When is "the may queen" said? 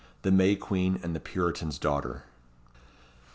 0.23-0.99